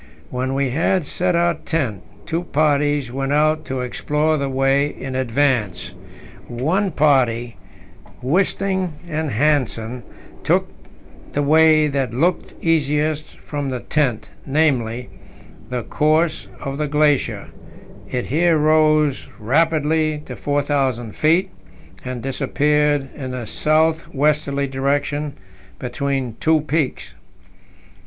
[0.31, 5.13] When we had set our tent, two parties went out to explore the way in
[5.15, 5.93] advance.
[6.47, 7.55] One party
[8.19, 10.01] Wisting and Hanssen
[10.43, 10.67] took
[11.33, 15.11] the way that looked easiest from the tent namely,
[15.69, 17.49] the course of the glacier;
[18.09, 21.51] it here rose rapidly to 4,000 feet,
[22.03, 25.33] and disappeared in a south westerly direction
[25.77, 27.13] between two peaks.